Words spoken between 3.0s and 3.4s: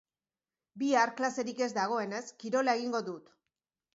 dut.